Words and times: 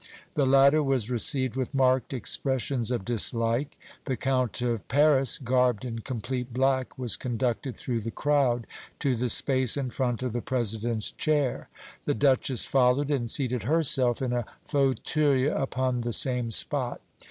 The 0.33 0.47
latter 0.47 0.81
was 0.81 1.11
received 1.11 1.55
with 1.55 1.75
marked 1.75 2.11
expressions 2.11 2.89
of 2.89 3.05
dislike. 3.05 3.77
The 4.05 4.17
Count 4.17 4.59
of 4.63 4.87
Paris, 4.87 5.37
garbed 5.37 5.85
in 5.85 5.99
complete 5.99 6.51
black, 6.51 6.97
was 6.97 7.15
conducted 7.15 7.77
through 7.77 8.01
the 8.01 8.09
crowd 8.09 8.65
to 8.97 9.15
the 9.15 9.29
space 9.29 9.77
in 9.77 9.91
front 9.91 10.23
of 10.23 10.33
the 10.33 10.41
President's 10.41 11.11
chair; 11.11 11.69
the 12.05 12.15
Duchess 12.15 12.65
followed 12.65 13.11
and 13.11 13.29
seated 13.29 13.61
herself 13.61 14.23
in 14.23 14.33
a 14.33 14.45
fauteuil 14.65 15.55
upon 15.55 16.01
the 16.01 16.13
same 16.13 16.49
spot. 16.49 16.99